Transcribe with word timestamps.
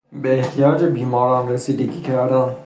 به 0.21 0.39
احتیاجات 0.39 0.91
بیماران 0.91 1.49
رسیدگی 1.49 2.01
کردن 2.01 2.55